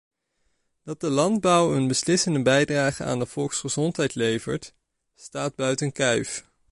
[0.83, 4.73] Dat de landbouw een beslissende bijdrage aan de volksgezondheid levert,
[5.15, 6.45] staat buiten kijf.